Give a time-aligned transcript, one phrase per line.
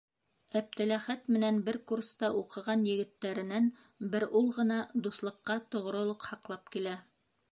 [0.59, 3.69] Әптеләхәт менән бер курста уҡыған егеттәренән
[4.15, 6.99] бер ул ғына дуҫлыҡҡа тоғролоҡ һаҡлап килә.